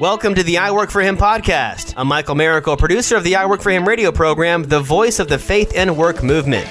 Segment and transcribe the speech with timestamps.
[0.00, 1.94] Welcome to the I Work for Him podcast.
[1.96, 5.28] I'm Michael Miracle, producer of the I Work for Him radio program, the voice of
[5.28, 6.68] the faith and work movement.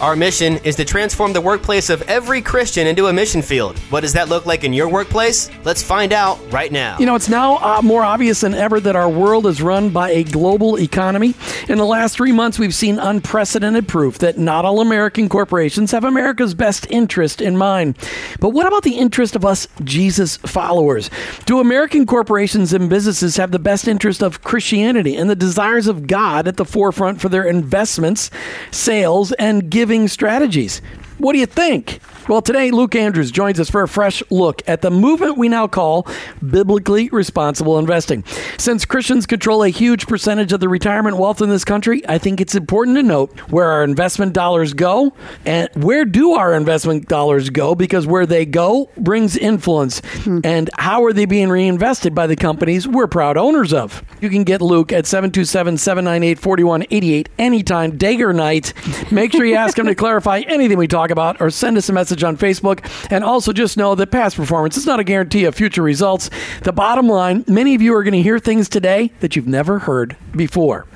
[0.00, 3.78] Our mission is to transform the workplace of every Christian into a mission field.
[3.90, 5.50] What does that look like in your workplace?
[5.62, 6.96] Let's find out right now.
[6.98, 10.08] You know, it's now uh, more obvious than ever that our world is run by
[10.12, 11.34] a global economy.
[11.68, 16.04] In the last three months, we've seen unprecedented proof that not all American corporations have
[16.04, 17.98] America's best interest in mind.
[18.40, 21.10] But what about the interest of us Jesus followers?
[21.44, 26.06] Do American corporations and businesses have the best interest of Christianity and the desires of
[26.06, 28.30] God at the forefront for their investments,
[28.70, 29.89] sales, and giving?
[30.08, 30.80] Strategies.
[31.20, 32.00] What do you think?
[32.28, 35.66] Well, today, Luke Andrews joins us for a fresh look at the movement we now
[35.66, 36.06] call
[36.48, 38.24] biblically responsible investing.
[38.56, 42.40] Since Christians control a huge percentage of the retirement wealth in this country, I think
[42.40, 45.12] it's important to note where our investment dollars go
[45.44, 50.00] and where do our investment dollars go because where they go brings influence.
[50.22, 50.38] Hmm.
[50.44, 54.04] And how are they being reinvested by the companies we're proud owners of?
[54.20, 58.72] You can get Luke at 727 798 4188 anytime, day or night.
[59.10, 61.92] Make sure you ask him to clarify anything we talk about or send us a
[61.92, 62.80] message on Facebook.
[63.10, 66.30] And also just know that past performance is not a guarantee of future results.
[66.62, 69.80] The bottom line many of you are going to hear things today that you've never
[69.80, 70.86] heard before.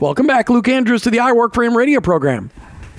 [0.00, 2.50] Welcome back, Luke Andrews, to the I Work for Him radio program.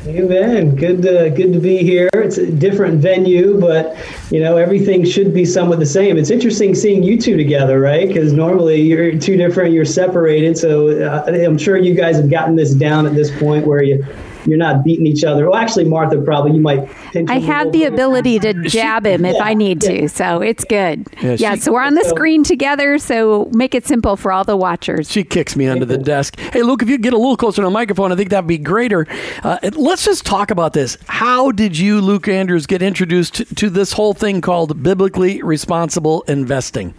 [0.08, 0.76] Amen.
[0.76, 2.10] Good, to, good to be here.
[2.14, 3.96] It's a different venue, but
[4.32, 6.18] you know everything should be somewhat the same.
[6.18, 8.08] It's interesting seeing you two together, right?
[8.08, 10.58] Because normally you're two different, you're separated.
[10.58, 14.04] So uh, I'm sure you guys have gotten this down at this point where you
[14.46, 15.50] you're not beating each other.
[15.50, 16.90] Well, actually, Martha, probably you might.
[17.28, 20.02] I have the ability to jab him if yeah, I need yeah.
[20.02, 21.08] to, so it's good.
[21.22, 24.44] Yeah, yeah she, so we're on the screen together, so make it simple for all
[24.44, 25.12] the watchers.
[25.12, 26.40] She kicks me under the desk.
[26.40, 28.58] Hey, Luke, if you get a little closer to the microphone, I think that'd be
[28.58, 29.08] greater.
[29.44, 30.98] Uh, let's just talk about this.
[31.08, 36.22] How did you, Luke Andrews, get introduced to, to this whole thing called biblically responsible
[36.24, 36.94] investing?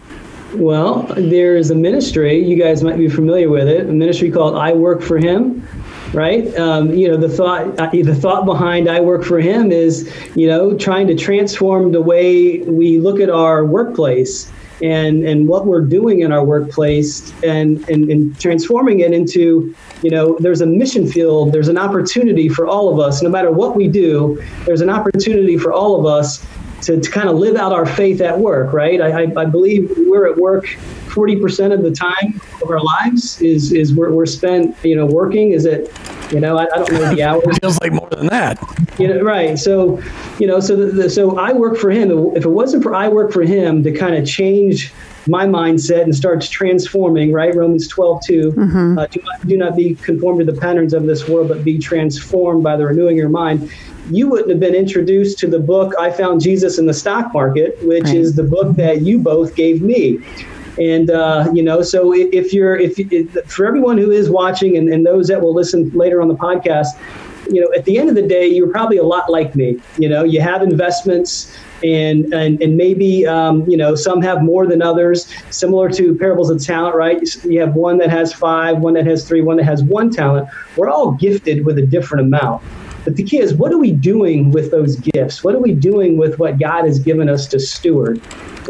[0.54, 4.74] Well, there's a ministry, you guys might be familiar with it, a ministry called I
[4.74, 5.66] Work for Him
[6.12, 6.54] right?
[6.56, 10.46] Um, you know, the thought uh, the thought behind I work for him is, you
[10.46, 14.50] know, trying to transform the way we look at our workplace
[14.82, 20.10] and and what we're doing in our workplace and, and and transforming it into you
[20.10, 23.76] know there's a mission field there's an opportunity for all of us no matter what
[23.76, 26.44] we do there's an opportunity for all of us
[26.80, 29.92] to, to kind of live out our faith at work right I, I, I believe
[30.08, 30.66] we're at work
[31.12, 35.52] 40% of the time of our lives is is we're, we're spent you know working.
[35.52, 35.90] Is it
[36.32, 37.58] you know I, I don't know the hours.
[37.58, 38.58] Feels like more than that.
[38.98, 39.58] You know right.
[39.58, 40.02] So
[40.38, 42.10] you know so the, the, so I work for him.
[42.34, 44.92] If it wasn't for I work for him to kind of change
[45.28, 47.54] my mindset and starts transforming right?
[47.54, 48.98] Romans 12 2 mm-hmm.
[48.98, 51.78] uh, do, not, do not be conformed to the patterns of this world but be
[51.78, 53.70] transformed by the renewing of your mind.
[54.10, 57.78] You wouldn't have been introduced to the book I Found Jesus in the Stock Market,
[57.82, 58.16] which right.
[58.16, 60.20] is the book that you both gave me.
[60.78, 64.88] And uh, you know, so if you're if, if, for everyone who is watching and,
[64.88, 66.88] and those that will listen later on the podcast,
[67.50, 69.80] you know, at the end of the day, you're probably a lot like me.
[69.98, 71.56] You know, you have investments.
[71.84, 76.48] And, and, and maybe um, you know some have more than others similar to parables
[76.48, 79.64] of talent right you have one that has five one that has three one that
[79.64, 82.62] has one talent we're all gifted with a different amount
[83.04, 85.42] but the key is, what are we doing with those gifts?
[85.42, 88.20] What are we doing with what God has given us to steward?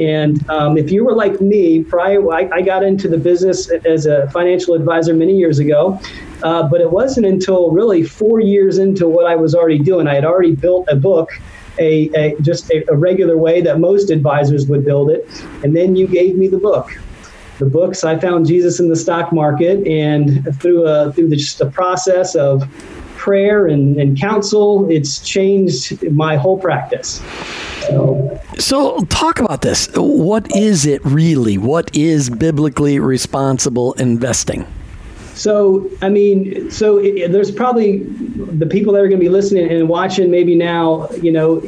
[0.00, 4.06] And um, if you were like me, prior, I, I, got into the business as
[4.06, 6.00] a financial advisor many years ago.
[6.42, 10.08] Uh, but it wasn't until really four years into what I was already doing.
[10.08, 11.30] I had already built a book
[11.78, 15.26] a, a, just a, a, regular way that most advisors would build it.
[15.64, 16.90] And then you gave me the book.
[17.58, 21.58] The books I found Jesus in the stock market, and through a, through the, just
[21.58, 22.68] the process of
[23.16, 27.22] prayer and, and counsel, it's changed my whole practice.
[28.58, 29.88] So, talk about this.
[29.94, 31.58] What is it really?
[31.58, 34.66] What is biblically responsible investing?
[35.34, 39.70] So, I mean, so it, there's probably the people that are going to be listening
[39.70, 41.62] and watching maybe now, you know,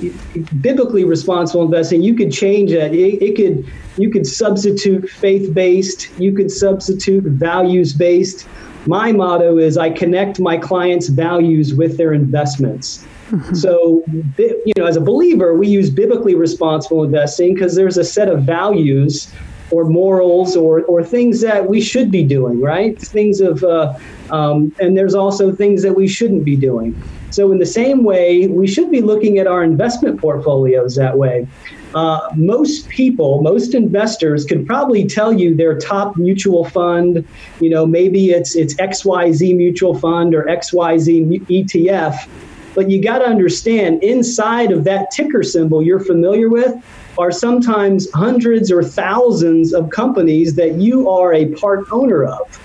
[0.60, 2.92] biblically responsible investing, you could change it.
[2.92, 8.46] It, it could, you could substitute faith based, you could substitute values based
[8.86, 13.04] my motto is I connect my clients' values with their investments.
[13.54, 14.02] So,
[14.36, 18.42] you know, as a believer, we use biblically responsible investing because there's a set of
[18.42, 19.32] values
[19.70, 22.98] or morals or, or things that we should be doing, right?
[23.00, 23.94] Things of, uh,
[24.30, 27.00] um, and there's also things that we shouldn't be doing.
[27.30, 31.48] So, in the same way, we should be looking at our investment portfolios that way.
[31.94, 37.26] Uh, most people, most investors could probably tell you their top mutual fund.
[37.60, 42.28] You know, maybe it's it's XYZ mutual fund or XYZ ETF.
[42.74, 46.74] But you got to understand inside of that ticker symbol you're familiar with,
[47.18, 52.60] are sometimes hundreds or thousands of companies that you are a part owner of.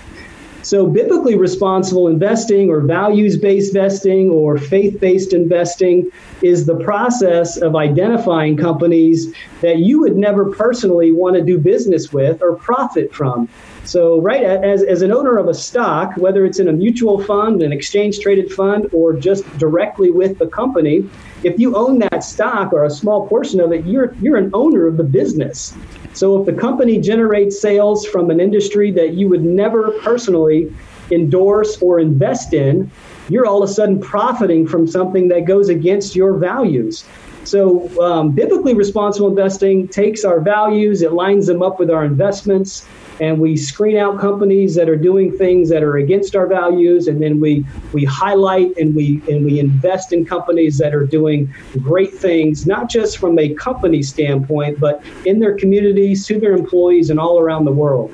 [0.62, 6.10] So, biblically responsible investing or values based investing or faith based investing
[6.42, 12.12] is the process of identifying companies that you would never personally want to do business
[12.12, 13.48] with or profit from.
[13.84, 17.62] So, right, as, as an owner of a stock, whether it's in a mutual fund,
[17.62, 21.08] an exchange traded fund, or just directly with the company,
[21.42, 24.86] if you own that stock or a small portion of it, you're, you're an owner
[24.86, 25.74] of the business.
[26.12, 30.72] So, if the company generates sales from an industry that you would never personally
[31.10, 32.90] endorse or invest in,
[33.28, 37.04] you're all of a sudden profiting from something that goes against your values.
[37.44, 42.86] So, um, biblically responsible investing takes our values, it lines them up with our investments,
[43.20, 47.22] and we screen out companies that are doing things that are against our values and
[47.22, 51.52] then we we highlight and we and we invest in companies that are doing
[51.82, 57.10] great things not just from a company standpoint but in their communities to their employees
[57.10, 58.12] and all around the world.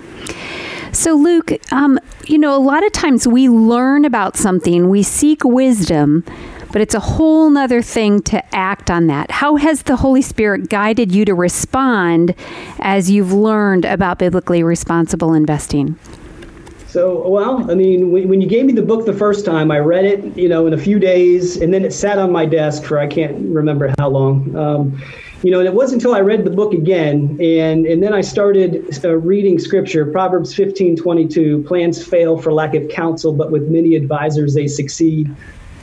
[0.92, 5.44] So, Luke, um, you know, a lot of times we learn about something, we seek
[5.44, 6.24] wisdom,
[6.76, 9.30] but it's a whole nother thing to act on that.
[9.30, 12.34] How has the Holy Spirit guided you to respond
[12.80, 15.98] as you've learned about biblically responsible investing?
[16.86, 20.04] So, well, I mean, when you gave me the book the first time, I read
[20.04, 22.98] it, you know, in a few days, and then it sat on my desk for
[22.98, 24.54] I can't remember how long.
[24.54, 25.02] Um,
[25.42, 28.20] you know, and it wasn't until I read the book again, and and then I
[28.20, 30.04] started uh, reading scripture.
[30.04, 34.66] Proverbs fifteen twenty two: Plans fail for lack of counsel, but with many advisors they
[34.66, 35.34] succeed.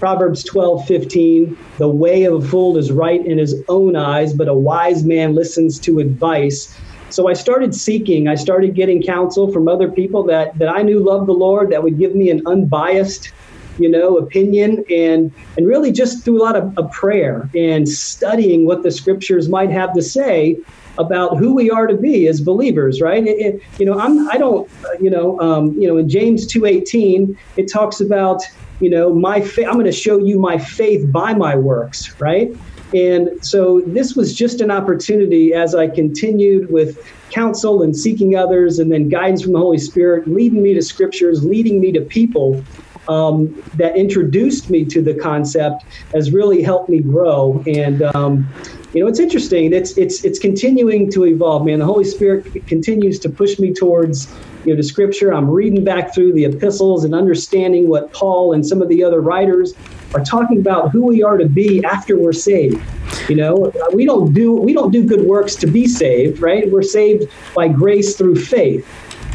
[0.04, 4.50] Proverbs 12, 15, the way of a fool is right in his own eyes, but
[4.50, 6.78] a wise man listens to advice.
[7.10, 11.00] So I started seeking, I started getting counsel from other people that, that I knew
[11.00, 13.32] loved the Lord, that would give me an unbiased,
[13.80, 18.66] you know, opinion and and really just through a lot of, of prayer and studying
[18.66, 20.58] what the scriptures might have to say
[20.98, 23.26] about who we are to be as believers, right?
[23.26, 24.70] It, it, you know, I'm I don't,
[25.00, 28.42] you know, um, you know, in James two eighteen, it talks about
[28.80, 32.50] you know, my fa- I'm going to show you my faith by my works, right?
[32.94, 36.98] And so this was just an opportunity as I continued with
[37.34, 41.44] counsel and seeking others and then guidance from the Holy Spirit, leading me to scriptures,
[41.44, 42.64] leading me to people
[43.08, 45.84] um, that introduced me to the concept
[46.14, 47.64] has really helped me grow.
[47.68, 48.48] And, um,
[48.94, 49.74] you know, it's interesting.
[49.74, 51.80] It's, it's, it's continuing to evolve, man.
[51.80, 54.34] The Holy Spirit continues to push me towards
[54.66, 55.34] you know, the scripture.
[55.34, 59.22] I'm reading back through the epistles and understanding what Paul and some of the other
[59.22, 59.74] writers
[60.14, 62.82] are talking about who we are to be after we're saved.
[63.28, 66.70] You know, we don't do we don't do good works to be saved, right?
[66.70, 68.88] We're saved by grace through faith.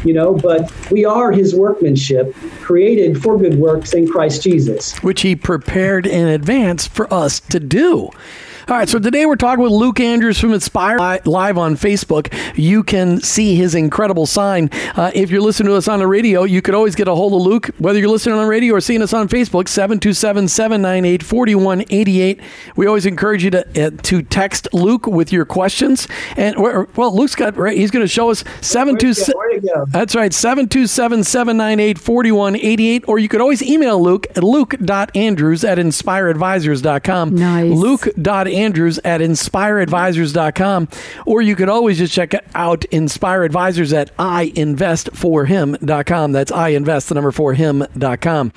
[0.03, 5.21] You know, but we are his workmanship, created for good works in Christ Jesus, which
[5.21, 8.09] he prepared in advance for us to do.
[8.69, 12.31] All right, so today we're talking with Luke Andrews from Inspire live on Facebook.
[12.55, 14.69] You can see his incredible sign.
[14.95, 17.33] Uh, if you're listening to us on the radio, you could always get a hold
[17.33, 21.23] of Luke, whether you're listening on the radio or seeing us on Facebook, 727 798
[21.23, 22.41] 4188.
[22.75, 26.07] We always encourage you to uh, to text Luke with your questions.
[26.37, 29.33] And, well, Luke's got, right, he's going to show us 727.
[29.89, 33.05] That's right, 727 798 4188.
[33.07, 37.33] Or you could always email Luke at luke.andrews at inspireadvisors.com.
[37.33, 37.75] Nice.
[37.75, 40.89] Luke.andrews Andrews at inspireadvisors.com,
[41.25, 46.31] or you could always just check out Inspire Advisors at iinvestforhim.com.
[46.31, 48.53] That's iinvest, the number for him.com.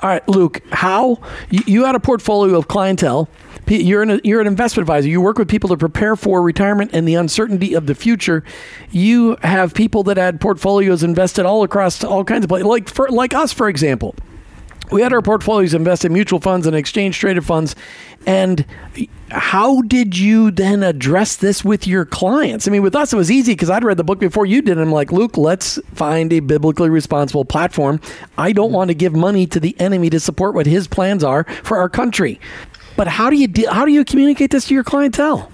[0.00, 1.20] All right, Luke, how
[1.50, 3.28] you, you had a portfolio of clientele.
[3.66, 5.08] You're an, you're an investment advisor.
[5.08, 8.44] You work with people to prepare for retirement and the uncertainty of the future.
[8.90, 13.08] You have people that had portfolios invested all across all kinds of places, like for,
[13.08, 14.14] like us, for example
[14.90, 17.74] we had our portfolios invested in mutual funds and exchange traded funds.
[18.26, 18.64] And
[19.30, 22.68] how did you then address this with your clients?
[22.68, 24.72] I mean, with us, it was easy because I'd read the book before you did.
[24.72, 28.00] And I'm like, Luke, let's find a biblically responsible platform.
[28.38, 31.44] I don't want to give money to the enemy to support what his plans are
[31.62, 32.40] for our country.
[32.96, 35.50] But how do you de- how do you communicate this to your clientele?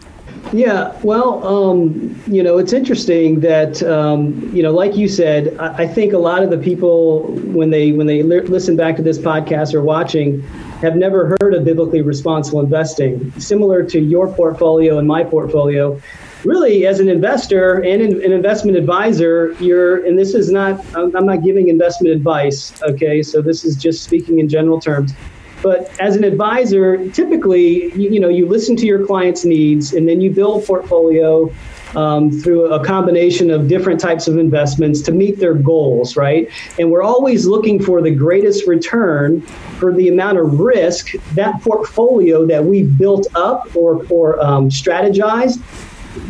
[0.52, 5.84] Yeah, well, um, you know, it's interesting that um, you know, like you said, I,
[5.84, 9.02] I, think a lot of the people when they when they li- listen back to
[9.02, 10.42] this podcast or watching
[10.82, 13.32] have never heard of biblically responsible investing.
[13.38, 16.00] Similar to your portfolio and my portfolio,
[16.44, 21.26] really, as an investor and an, an investment advisor, you're and this is not I'm
[21.26, 22.72] not giving investment advice.
[22.82, 25.12] Okay, so this is just speaking in general terms
[25.62, 30.08] but as an advisor, typically, you, you know, you listen to your client's needs and
[30.08, 31.52] then you build portfolio
[31.96, 36.48] um, through a combination of different types of investments to meet their goals, right?
[36.78, 42.46] And we're always looking for the greatest return for the amount of risk that portfolio
[42.46, 45.60] that we've built up or, or um, strategized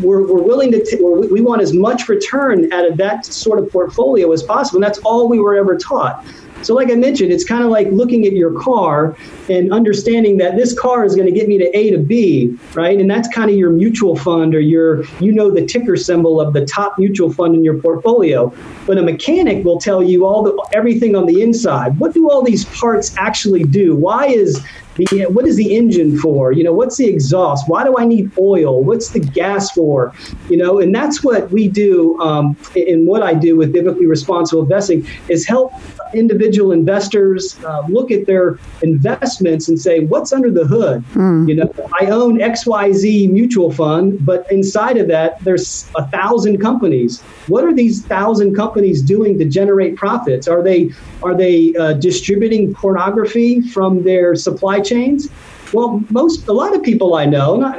[0.03, 3.59] we're, we're willing to, t- we're, we want as much return out of that sort
[3.59, 4.77] of portfolio as possible.
[4.77, 6.25] And that's all we were ever taught.
[6.63, 9.17] So, like I mentioned, it's kind of like looking at your car
[9.49, 12.99] and understanding that this car is going to get me to A to B, right?
[12.99, 16.53] And that's kind of your mutual fund or your, you know, the ticker symbol of
[16.53, 18.53] the top mutual fund in your portfolio.
[18.87, 21.99] But a mechanic will tell you all the everything on the inside.
[21.99, 23.95] What do all these parts actually do?
[23.97, 24.65] Why is
[25.07, 26.53] the, what is the engine for?
[26.53, 27.69] You know, what's the exhaust?
[27.69, 28.83] Why do I need oil?
[28.83, 30.15] What's the gas for?
[30.49, 32.19] You know, and that's what we do.
[32.21, 35.73] Um, in what I do with biblically responsible investing is help
[36.15, 41.05] individual investors uh, look at their investments and say, what's under the hood?
[41.15, 41.49] Mm.
[41.49, 47.21] You know, I own XYZ mutual fund, but inside of that, there's a thousand companies.
[47.47, 50.49] What are these thousand companies doing to generate profits?
[50.49, 50.91] Are they
[51.23, 55.29] are they uh, distributing pornography from their supply chains?
[55.73, 57.77] Well, most a lot of people I know, not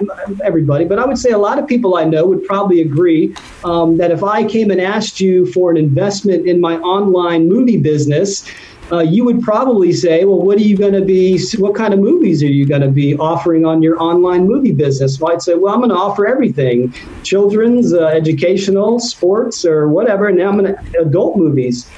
[0.49, 3.97] everybody, but I would say a lot of people I know would probably agree um,
[3.97, 8.45] that if I came and asked you for an investment in my online movie business,
[8.91, 11.99] uh, you would probably say, well, what are you going to be, what kind of
[11.99, 15.19] movies are you going to be offering on your online movie business?
[15.19, 20.27] Well, I'd say, well, I'm going to offer everything children's, uh, educational, sports, or whatever.
[20.27, 21.89] And now I'm going to adult movies.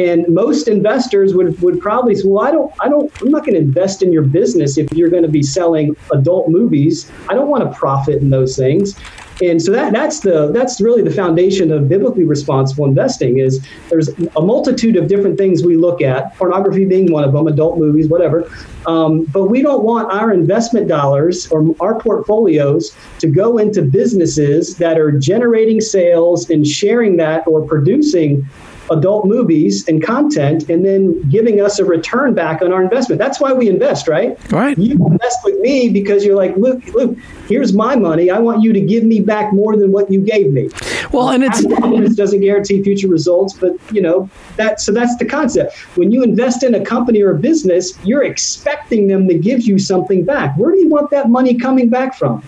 [0.00, 3.54] And most investors would, would probably say, well, I don't, I don't, I'm not going
[3.54, 7.10] to invest in your business if you're going to be selling adult movies.
[7.28, 8.98] I don't want to profit in those things.
[9.42, 14.08] And so that, that's the that's really the foundation of biblically responsible investing is there's
[14.36, 18.08] a multitude of different things we look at, pornography being one of them, adult movies,
[18.08, 18.50] whatever.
[18.86, 24.76] Um, but we don't want our investment dollars or our portfolios to go into businesses
[24.76, 28.46] that are generating sales and sharing that or producing
[28.90, 33.18] adult movies and content and then giving us a return back on our investment.
[33.18, 34.38] That's why we invest, right?
[34.52, 34.76] Right.
[34.78, 37.16] You invest with me because you're like, look, look,
[37.48, 38.30] here's my money.
[38.30, 40.68] I want you to give me back more than what you gave me.
[41.12, 44.80] Well, and it's it doesn't guarantee future results, but you know that.
[44.80, 45.76] So that's the concept.
[45.96, 49.78] When you invest in a company or a business, you're expecting them to give you
[49.78, 50.56] something back.
[50.56, 52.42] Where do you want that money coming back from?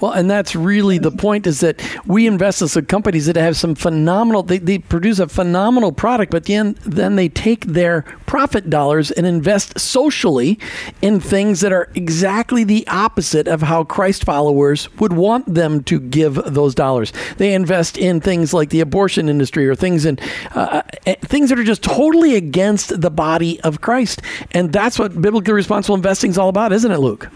[0.00, 3.56] Well, and that's really the point is that we invest in some companies that have
[3.56, 8.70] some phenomenal, they, they produce a phenomenal product, but then, then they take their profit
[8.70, 10.58] dollars and invest socially
[11.02, 15.98] in things that are exactly the opposite of how Christ followers would want them to
[15.98, 17.12] give those dollars.
[17.38, 20.18] They invest in things like the abortion industry or things in
[20.54, 24.22] uh, uh things that are just totally against the body of Christ.
[24.52, 27.28] And that's what biblically responsible investing is all about, isn't it, Luke?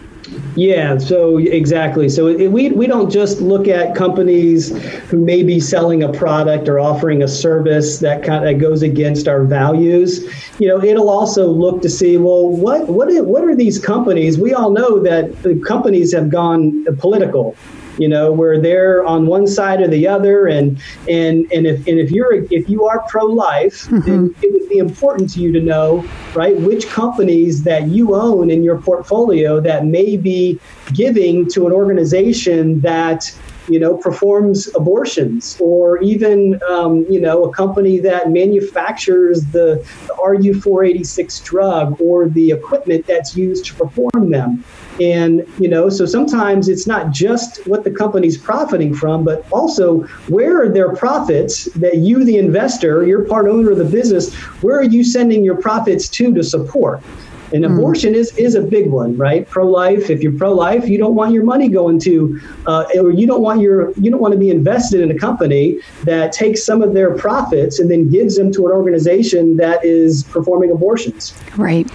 [0.55, 2.07] Yeah, so exactly.
[2.09, 4.69] So it, we, we don't just look at companies
[5.09, 9.27] who may be selling a product or offering a service that kind of goes against
[9.27, 10.23] our values.
[10.59, 14.37] You know, it'll also look to see well, what what what are these companies?
[14.37, 17.55] We all know that the companies have gone political
[17.97, 21.99] you know where they're on one side or the other and and and if and
[21.99, 24.27] if you're if you are pro-life mm-hmm.
[24.41, 28.63] it would be important to you to know right which companies that you own in
[28.63, 30.59] your portfolio that may be
[30.93, 33.31] giving to an organization that
[33.67, 40.13] you know, performs abortions, or even, um, you know, a company that manufactures the, the
[40.13, 44.63] RU486 drug or the equipment that's used to perform them.
[44.99, 50.01] And, you know, so sometimes it's not just what the company's profiting from, but also
[50.27, 54.77] where are their profits that you, the investor, you're part owner of the business, where
[54.77, 57.01] are you sending your profits to to support?
[57.53, 57.73] And hmm.
[57.73, 59.47] abortion is, is a big one, right?
[59.47, 60.09] Pro life.
[60.09, 63.41] If you're pro life, you don't want your money going to, uh, or you don't
[63.41, 66.93] want your you don't want to be invested in a company that takes some of
[66.93, 71.33] their profits and then gives them to an organization that is performing abortions.
[71.57, 71.89] Right.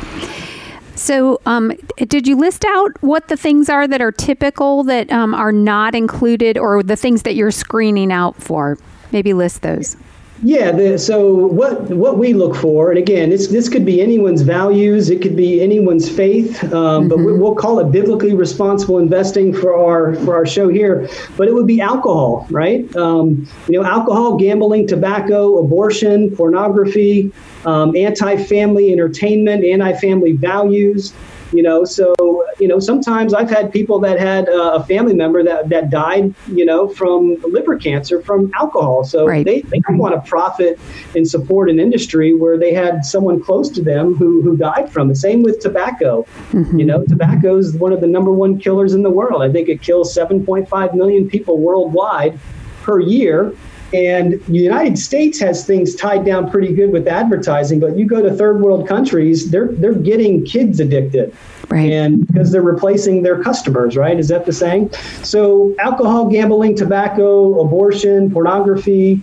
[0.94, 5.32] So, um, did you list out what the things are that are typical that um,
[5.32, 8.76] are not included, or the things that you're screening out for?
[9.12, 9.96] Maybe list those.
[10.42, 10.70] Yeah.
[10.70, 15.10] The, so what what we look for, and again, this this could be anyone's values,
[15.10, 17.08] it could be anyone's faith, um, mm-hmm.
[17.08, 21.08] but we, will call it biblically responsible investing for our for our show here.
[21.36, 22.94] But it would be alcohol, right?
[22.96, 27.32] Um, you know, alcohol, gambling, tobacco, abortion, pornography,
[27.64, 31.12] um, anti-family entertainment, anti-family values.
[31.50, 32.14] You know, so
[32.58, 36.34] you know sometimes I've had people that had uh, a family member that that died,
[36.48, 39.04] you know, from liver cancer from alcohol.
[39.04, 39.44] So right.
[39.44, 40.78] they they don't want to profit
[41.14, 45.10] and support an industry where they had someone close to them who who died from
[45.10, 45.16] it.
[45.16, 46.26] Same with tobacco.
[46.50, 46.78] Mm-hmm.
[46.78, 49.42] You know, tobacco is one of the number one killers in the world.
[49.42, 52.38] I think it kills 7.5 million people worldwide
[52.82, 53.52] per year
[53.92, 58.20] And the United States has things tied down pretty good with advertising, but you go
[58.20, 61.34] to third world countries, they're they're getting kids addicted.
[61.70, 61.90] Right.
[61.90, 64.18] And because they're replacing their customers, right?
[64.18, 64.92] Is that the saying?
[65.22, 69.22] So alcohol, gambling, tobacco, abortion, pornography,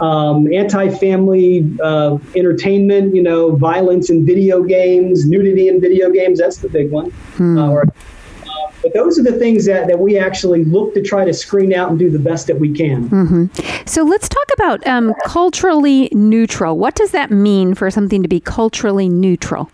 [0.00, 6.38] um, anti-family uh, entertainment, you know, violence in video games, nudity in video games.
[6.38, 7.10] That's the big one.
[7.36, 7.58] Hmm.
[7.58, 7.84] Uh, or,
[8.82, 11.90] but those are the things that, that we actually look to try to screen out
[11.90, 13.08] and do the best that we can.
[13.08, 13.84] Mm-hmm.
[13.86, 16.78] So let's talk about um, culturally neutral.
[16.78, 19.70] What does that mean for something to be culturally neutral?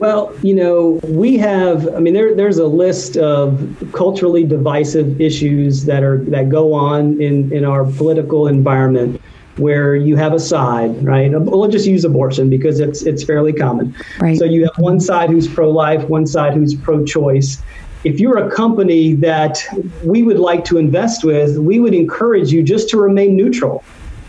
[0.00, 1.86] Well, you know, we have.
[1.94, 7.20] I mean, there, there's a list of culturally divisive issues that are that go on
[7.20, 9.20] in in our political environment,
[9.60, 11.30] where you have a side, right?
[11.30, 13.94] We'll just use abortion because it's it's fairly common.
[14.18, 14.38] Right.
[14.38, 17.62] So you have one side who's pro-life, one side who's pro-choice.
[18.02, 19.62] If you're a company that
[20.02, 23.84] we would like to invest with, we would encourage you just to remain neutral.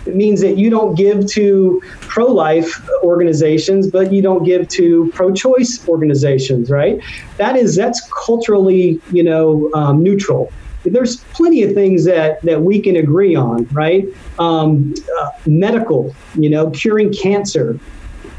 [0.05, 5.11] It means that you don't give to pro life organizations, but you don't give to
[5.13, 6.99] pro choice organizations, right?
[7.37, 10.51] That is, that's culturally, you know, um, neutral.
[10.83, 14.05] There's plenty of things that, that we can agree on, right?
[14.39, 17.79] Um, uh, medical, you know, curing cancer,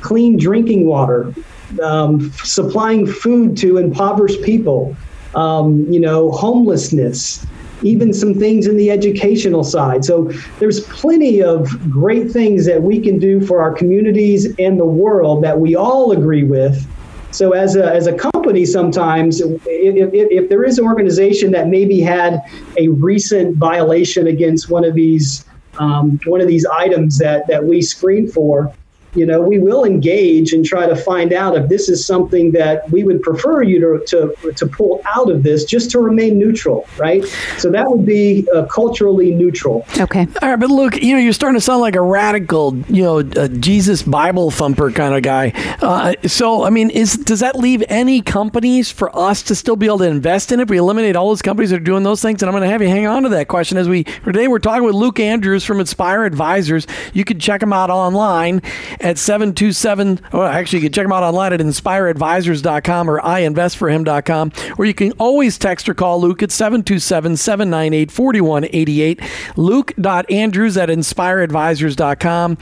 [0.00, 1.34] clean drinking water,
[1.82, 4.96] um, supplying food to impoverished people,
[5.34, 7.46] um, you know, homelessness
[7.82, 10.04] even some things in the educational side.
[10.04, 14.87] So there's plenty of great things that we can do for our communities and the
[14.87, 16.87] world that we all agree with.
[17.32, 21.68] So as a, as a company, sometimes if, if, if there is an organization that
[21.68, 22.42] maybe had
[22.76, 25.44] a recent violation against one of these
[25.78, 28.74] um, one of these items that, that we screen for,
[29.14, 32.90] you know, we will engage and try to find out if this is something that
[32.90, 36.87] we would prefer you to, to, to pull out of this just to remain neutral,
[36.97, 37.25] right?
[37.59, 39.87] So that would be uh, culturally neutral.
[39.99, 40.26] Okay.
[40.40, 43.19] All right, but look, you know, you're starting to sound like a radical, you know,
[43.19, 45.52] a Jesus Bible thumper kind of guy.
[45.83, 49.87] Uh, so, I mean, is does that leave any companies for us to still be
[49.87, 52.42] able to invest in if we eliminate all those companies that are doing those things?
[52.42, 54.59] And I'm going to have you hang on to that question as we today we're
[54.59, 56.87] talking with Luke Andrews from Inspire Advisors.
[57.12, 58.62] You can check him out online
[59.02, 60.21] at 727.
[60.32, 65.12] Well, actually, you can check them out online at inspireadvisors.com or iinvestforhim.com, or you can
[65.12, 69.21] always text or call Luke at 727 798 4188.
[69.56, 72.58] Luke.andrews at inspireadvisors.com.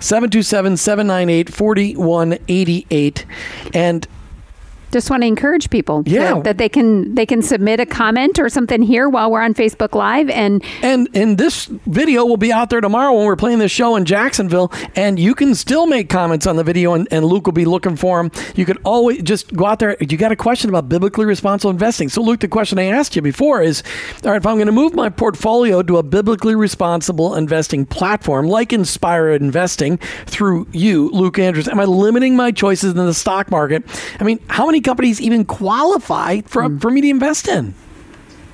[0.00, 3.26] 727 798 4188.
[3.72, 4.06] And
[4.94, 6.34] Just want to encourage people Yeah.
[6.34, 9.52] that, that they can they can submit a comment or something here while we're on
[9.52, 13.58] Facebook Live and And and this video will be out there tomorrow when we're playing
[13.58, 14.70] this show in Jacksonville.
[14.94, 17.96] And you can still make comments on the video, and, and Luke will be looking
[17.96, 18.30] for them.
[18.54, 19.96] You could always just go out there.
[19.98, 22.08] You got a question about biblically responsible investing.
[22.08, 23.82] So, Luke, the question I asked you before is
[24.24, 28.46] all right, if I'm going to move my portfolio to a biblically responsible investing platform
[28.46, 33.50] like Inspire Investing through you, Luke Andrews, am I limiting my choices in the stock
[33.50, 33.82] market?
[34.20, 37.74] I mean, how many companies even qualify for, for me to invest in?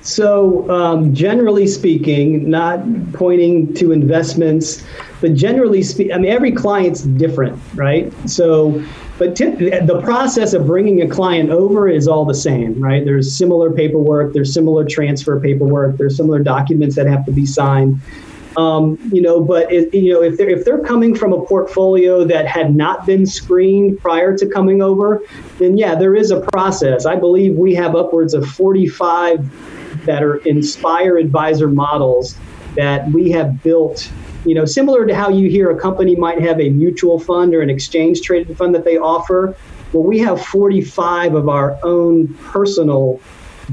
[0.01, 2.81] So, um, generally speaking, not
[3.13, 4.83] pointing to investments,
[5.21, 8.11] but generally speaking, I mean, every client's different, right?
[8.27, 8.83] So,
[9.19, 13.05] but t- the process of bringing a client over is all the same, right?
[13.05, 17.99] There's similar paperwork, there's similar transfer paperwork, there's similar documents that have to be signed.
[18.57, 22.25] Um, you know, but it, you know, if they're if they're coming from a portfolio
[22.25, 25.23] that had not been screened prior to coming over,
[25.57, 27.05] then yeah, there is a process.
[27.05, 32.37] I believe we have upwards of 45 that are Inspire Advisor models
[32.75, 34.11] that we have built.
[34.45, 37.61] You know, similar to how you hear a company might have a mutual fund or
[37.61, 39.55] an exchange traded fund that they offer.
[39.93, 43.21] Well, we have 45 of our own personal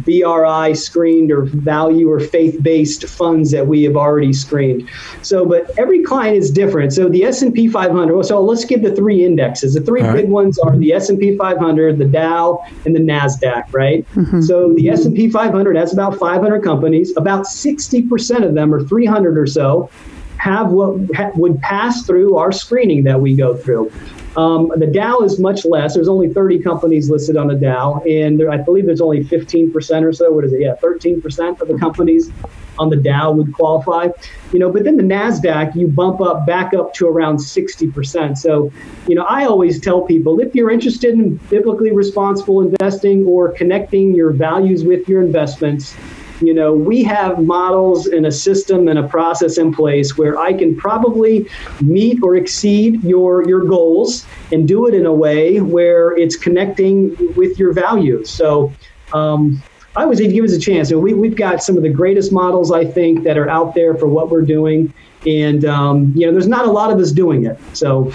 [0.04, 4.88] BRI screened or value or faith based funds that we have already screened.
[5.22, 6.92] So, but every client is different.
[6.92, 8.24] So the S&P 500.
[8.24, 9.74] So let's give the three indexes.
[9.74, 10.28] The three All big right.
[10.28, 13.72] ones are the S&P 500, the Dow, and the Nasdaq.
[13.72, 14.06] Right.
[14.14, 14.40] Mm-hmm.
[14.42, 17.16] So the S&P 500 has about 500 companies.
[17.16, 19.90] About 60% of them, or 300 or so,
[20.38, 23.92] have what ha, would pass through our screening that we go through.
[24.36, 25.94] Um, the Dow is much less.
[25.94, 30.04] There's only 30 companies listed on the Dow, and there, I believe there's only 15%
[30.04, 30.30] or so.
[30.30, 30.60] What is it?
[30.60, 32.30] Yeah, 13% of the companies
[32.78, 34.08] on the Dow would qualify.
[34.52, 38.38] You know, but then the Nasdaq, you bump up back up to around 60%.
[38.38, 38.72] So,
[39.06, 44.14] you know, I always tell people if you're interested in biblically responsible investing or connecting
[44.14, 45.96] your values with your investments,
[46.40, 50.52] you know, we have models and a system and a process in place where I
[50.52, 51.48] can probably
[51.80, 57.16] meet or exceed your your goals and do it in a way where it's connecting
[57.34, 58.30] with your values.
[58.30, 58.72] So.
[59.12, 59.62] Um,
[59.96, 60.90] I would say give us a chance.
[60.90, 63.94] So we, we've got some of the greatest models, I think, that are out there
[63.94, 64.92] for what we're doing.
[65.26, 67.58] And um, you know, there's not a lot of us doing it.
[67.72, 68.12] So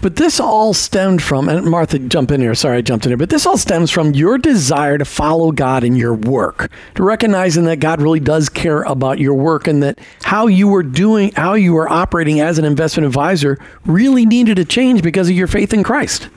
[0.00, 2.54] but this all stemmed from, and Martha, jump in here.
[2.54, 3.16] Sorry, I jumped in here.
[3.16, 7.64] But this all stems from your desire to follow God in your work, to recognizing
[7.64, 11.54] that God really does care about your work, and that how you were doing, how
[11.54, 15.72] you were operating as an investment advisor, really needed to change because of your faith
[15.72, 16.28] in Christ.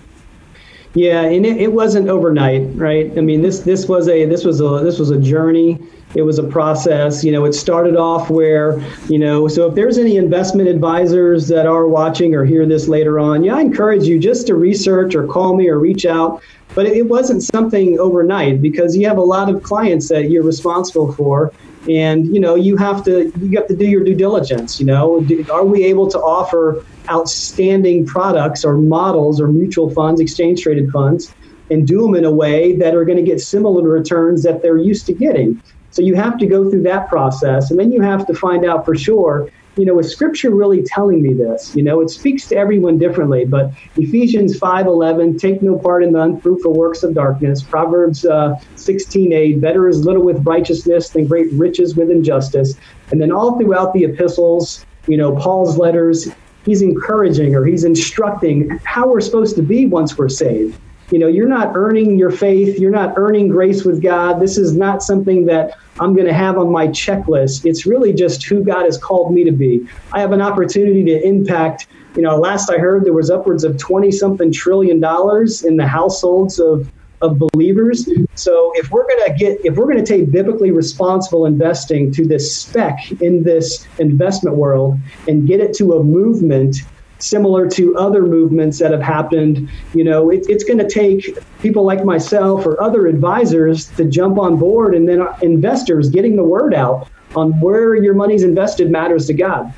[0.94, 3.18] Yeah, and it, it wasn't overnight, right?
[3.18, 5.80] I mean, this this was a this was a this was a journey
[6.16, 7.24] it was a process.
[7.24, 11.66] You know, it started off where, you know, so if there's any investment advisors that
[11.66, 15.26] are watching or hear this later on, yeah, I encourage you just to research or
[15.26, 16.42] call me or reach out.
[16.74, 21.12] But it wasn't something overnight because you have a lot of clients that you're responsible
[21.12, 21.52] for.
[21.90, 24.80] And you know you have to you have to do your due diligence.
[24.80, 30.62] You know, are we able to offer outstanding products or models or mutual funds, exchange
[30.62, 31.34] traded funds,
[31.72, 34.78] and do them in a way that are going to get similar returns that they're
[34.78, 35.60] used to getting?
[35.92, 38.86] So you have to go through that process, and then you have to find out
[38.86, 39.50] for sure.
[39.78, 41.74] You know, is Scripture really telling me this?
[41.76, 43.46] You know, it speaks to everyone differently.
[43.46, 47.64] But Ephesians five eleven, take no part in the unfruitful works of darkness.
[47.64, 52.76] Proverbs uh, sixteen eight, better is little with righteousness than great riches with injustice.
[53.12, 56.30] And then all throughout the epistles, you know, Paul's letters,
[56.66, 60.78] he's encouraging or he's instructing how we're supposed to be once we're saved
[61.12, 64.40] you know you're not earning your faith you're not earning grace with god.
[64.40, 67.66] This is not something that i'm going to have on my checklist.
[67.66, 69.88] It's really just who god has called me to be.
[70.14, 73.78] I have an opportunity to impact you know last i heard there was upwards of
[73.78, 76.90] 20 something trillion dollars in the households of
[77.22, 78.10] of believers.
[78.36, 82.26] So if we're going to get if we're going to take biblically responsible investing to
[82.26, 84.98] this spec in this investment world
[85.28, 86.78] and get it to a movement
[87.22, 89.70] similar to other movements that have happened.
[89.94, 94.40] You know, it, it's going to take people like myself or other advisors to jump
[94.40, 99.28] on board, and then investors getting the word out on where your money's invested matters
[99.28, 99.74] to God.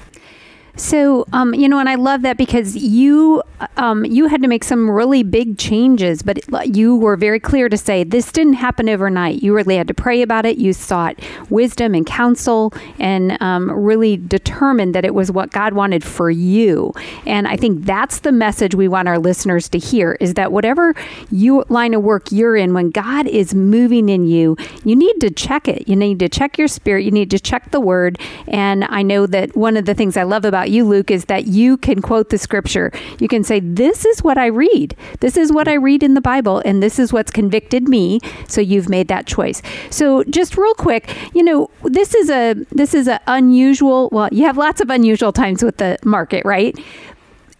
[0.75, 3.43] So, um, you know, and I love that because you
[3.77, 7.77] um, you had to make some really big changes, but you were very clear to
[7.77, 9.43] say this didn't happen overnight.
[9.43, 10.57] You really had to pray about it.
[10.57, 16.03] You sought wisdom and counsel, and um, really determined that it was what God wanted
[16.03, 16.91] for you.
[17.25, 20.95] And I think that's the message we want our listeners to hear: is that whatever
[21.31, 25.29] you line of work you're in, when God is moving in you, you need to
[25.29, 25.87] check it.
[25.87, 27.03] You need to check your spirit.
[27.03, 28.19] You need to check the Word.
[28.47, 31.25] And I know that one of the things I love about about you, Luke, is
[31.25, 32.91] that you can quote the scripture.
[33.19, 34.95] You can say, This is what I read.
[35.19, 38.21] This is what I read in the Bible, and this is what's convicted me.
[38.47, 39.61] So you've made that choice.
[39.89, 44.45] So just real quick, you know, this is a this is an unusual well, you
[44.45, 46.77] have lots of unusual times with the market, right?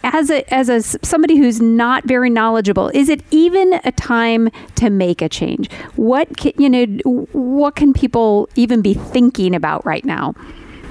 [0.06, 4.90] as a as a somebody who's not very knowledgeable is it even a time to
[4.90, 6.84] make a change what can, you know
[7.32, 10.36] what can people even be thinking about right now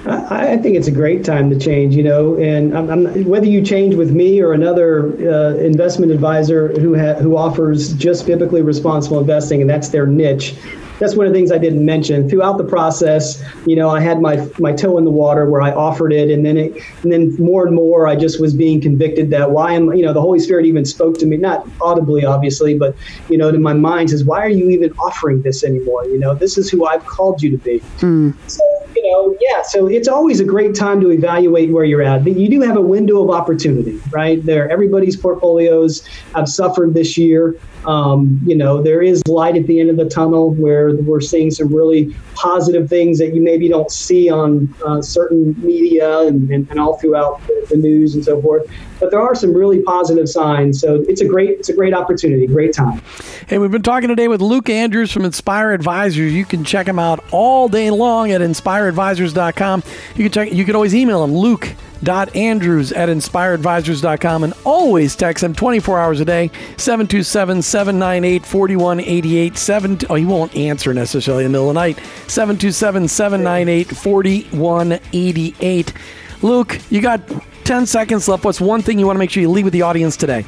[0.05, 3.45] I, I think it's a great time to change, you know, and I'm, I'm, whether
[3.45, 8.61] you change with me or another uh, investment advisor who ha- who offers just biblically
[8.61, 10.55] responsible investing, and that's their niche.
[10.99, 13.43] That's one of the things I didn't mention throughout the process.
[13.65, 16.45] You know, I had my my toe in the water where I offered it, and
[16.45, 19.93] then it, and then more and more, I just was being convicted that why am
[19.93, 22.95] you know the Holy Spirit even spoke to me, not audibly, obviously, but
[23.29, 26.05] you know, to my mind says, why are you even offering this anymore?
[26.05, 27.79] You know, this is who I've called you to be.
[27.99, 28.33] Mm.
[28.47, 28.72] So
[29.13, 32.23] know, yeah, so it's always a great time to evaluate where you're at.
[32.23, 34.43] But you do have a window of opportunity, right?
[34.45, 37.55] There, everybody's portfolios have suffered this year.
[37.85, 41.51] Um, you know, there is light at the end of the tunnel where we're seeing
[41.51, 46.69] some really positive things that you maybe don't see on uh, certain media and, and,
[46.69, 48.69] and, all throughout the, news and so forth.
[48.99, 50.79] But there are some really positive signs.
[50.79, 53.01] So it's a great, it's a great opportunity, great time.
[53.47, 56.33] Hey, we've been talking today with Luke Andrews from Inspire Advisors.
[56.33, 59.83] You can check him out all day long at inspireadvisors.com.
[60.15, 60.53] You can check.
[60.53, 61.73] You can always email him, Luke
[62.09, 70.15] Andrews at inspireadvisors.com and always text him 24 hours a day 727 798 4188 oh
[70.15, 75.93] he won't answer necessarily in the middle of the night 727 798 4188
[76.41, 77.21] Luke you got
[77.63, 78.43] 10 seconds left.
[78.43, 80.45] What's one thing you want to make sure you leave with the audience today?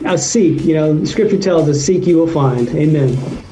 [0.00, 2.68] Now seek you know scripture tells us seek you will find.
[2.70, 3.42] Amen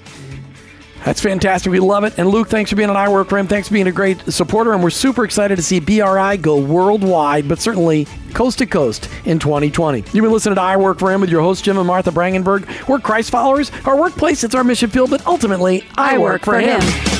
[1.05, 1.73] that's fantastic.
[1.73, 2.19] We love it.
[2.19, 3.47] And Luke, thanks for being on I Work for Him.
[3.47, 4.73] Thanks for being a great supporter.
[4.73, 9.39] And we're super excited to see BRI go worldwide, but certainly coast to coast in
[9.39, 9.99] 2020.
[9.99, 12.89] You've been listening to I Work for Him with your host, Jim and Martha Brangenberg.
[12.89, 13.71] We're Christ followers.
[13.85, 16.81] Our workplace, it's our mission field, but ultimately, I, I work, work, for, for him.
[16.81, 17.20] him.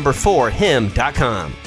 [0.01, 1.60] number 4 him.com.